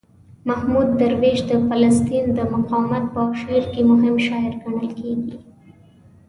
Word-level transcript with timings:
محمود 0.47 0.87
درویش 0.99 1.39
د 1.49 1.51
فلسطین 1.67 2.25
د 2.37 2.39
مقاومت 2.53 3.03
په 3.13 3.21
شعر 3.41 3.63
کې 3.73 3.81
مهم 3.91 4.15
شاعر 4.27 4.53
ګڼل 4.63 4.87
کیږي. 4.99 5.33